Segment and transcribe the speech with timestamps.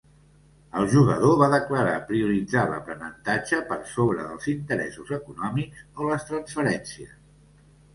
[0.79, 7.19] El jugador va declarar prioritzar l'aprenentatge per sobre dels interessos econòmics o les transferències.